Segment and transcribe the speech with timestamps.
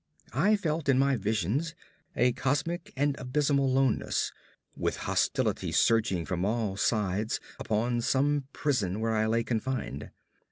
[0.33, 1.75] I felt, in my visions,
[2.15, 4.31] a cosmic and abysmal loneness;
[4.75, 10.09] with hostility surging from all sides upon some prison where I lay confined.